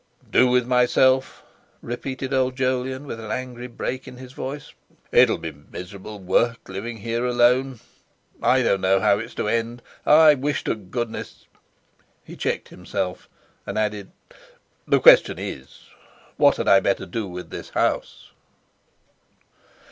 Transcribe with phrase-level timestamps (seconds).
[0.31, 1.43] "Do with myself?"
[1.83, 4.73] repeated old Jolyon with an angry break in his voice.
[5.11, 7.81] "It'll be miserable work living here alone.
[8.41, 9.83] I don't know how it's to end.
[10.03, 11.45] I wish to goodness...."
[12.23, 13.29] He checked himself,
[13.67, 14.09] and added:
[14.87, 15.81] "The question is,
[16.35, 18.31] what had I better do with this house?"